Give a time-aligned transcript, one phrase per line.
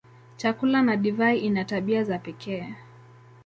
[0.37, 2.75] Chakula na divai ina tabia za pekee.